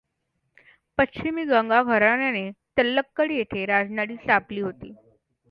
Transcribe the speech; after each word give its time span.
पश्चिमी 0.97 1.43
गंगा 1.45 1.81
घराण्याने 1.83 2.49
तलक्कड 2.77 3.31
येथे 3.31 3.65
राजधानी 3.65 4.15
स्थापली 4.15 4.61
होती. 4.61 4.93